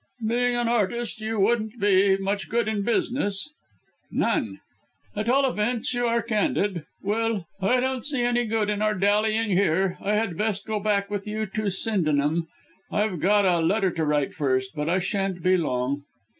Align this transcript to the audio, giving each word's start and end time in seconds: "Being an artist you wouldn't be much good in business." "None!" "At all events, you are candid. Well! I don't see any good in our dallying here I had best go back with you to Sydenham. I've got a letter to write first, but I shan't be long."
"Being 0.27 0.55
an 0.55 0.67
artist 0.67 1.21
you 1.21 1.39
wouldn't 1.39 1.79
be 1.79 2.17
much 2.17 2.49
good 2.49 2.67
in 2.67 2.81
business." 2.81 3.51
"None!" 4.09 4.59
"At 5.15 5.29
all 5.29 5.47
events, 5.47 5.93
you 5.93 6.07
are 6.07 6.23
candid. 6.23 6.85
Well! 7.03 7.45
I 7.61 7.79
don't 7.81 8.03
see 8.03 8.23
any 8.23 8.45
good 8.45 8.71
in 8.71 8.81
our 8.81 8.95
dallying 8.95 9.51
here 9.51 9.99
I 10.01 10.15
had 10.15 10.37
best 10.39 10.65
go 10.65 10.79
back 10.79 11.11
with 11.11 11.27
you 11.27 11.45
to 11.53 11.69
Sydenham. 11.69 12.47
I've 12.91 13.19
got 13.19 13.45
a 13.45 13.59
letter 13.59 13.91
to 13.91 14.03
write 14.03 14.33
first, 14.33 14.71
but 14.73 14.89
I 14.89 14.97
shan't 14.97 15.43
be 15.43 15.55
long." 15.55 16.01